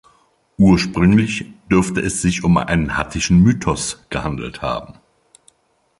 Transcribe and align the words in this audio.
Ursprünglich 0.57 1.45
dürfte 1.69 1.99
es 2.01 2.23
sich 2.23 2.43
um 2.43 2.57
einen 2.57 2.97
hattischen 2.97 3.37
Mythos 3.43 4.01
gehandelt 4.09 4.63
haben. 4.63 4.95